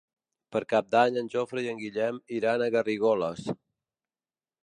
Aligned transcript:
Per 0.53 0.61
Cap 0.71 0.87
d'Any 0.93 1.19
en 1.21 1.29
Jofre 1.33 1.63
i 1.65 1.69
en 1.75 1.83
Guillem 1.83 2.17
iran 2.39 2.63
a 2.63 2.69
Garrigoles. 2.79 3.47